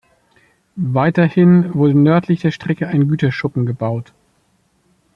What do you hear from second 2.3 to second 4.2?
der Strecke ein Güterschuppen gebaut.